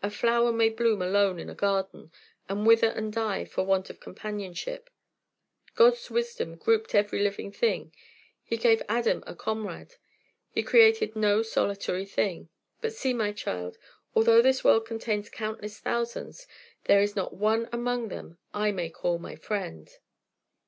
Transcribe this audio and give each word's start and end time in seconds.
A 0.00 0.10
flower 0.10 0.52
may 0.52 0.68
bloom 0.68 1.02
alone 1.02 1.40
in 1.40 1.50
a 1.50 1.54
garden, 1.56 2.12
and 2.48 2.64
wither 2.68 2.86
and 2.90 3.12
die 3.12 3.44
for 3.44 3.64
want 3.66 3.90
of 3.90 3.98
companionship. 3.98 4.88
God's 5.74 6.08
wisdom 6.08 6.54
grouped 6.54 6.94
every 6.94 7.18
living 7.18 7.50
thing. 7.50 7.92
He 8.44 8.58
gave 8.58 8.80
Adam 8.88 9.24
a 9.26 9.34
comrade. 9.34 9.96
He 10.52 10.62
created 10.62 11.16
no 11.16 11.42
solitary 11.42 12.04
thing. 12.06 12.48
But 12.80 12.92
see, 12.94 13.12
my 13.12 13.32
child: 13.32 13.76
although 14.14 14.40
this 14.40 14.62
world 14.62 14.86
contains 14.86 15.28
countless 15.28 15.80
thousands, 15.80 16.46
there 16.84 17.02
is 17.02 17.16
not 17.16 17.34
one 17.34 17.68
among 17.72 18.06
them 18.06 18.38
I 18.54 18.70
may 18.70 18.88
call 18.88 19.18
my 19.18 19.34
friend." 19.34 19.90